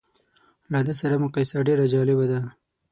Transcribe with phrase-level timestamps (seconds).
[0.71, 2.39] له ده سره مقایسه ډېره جالبه ده.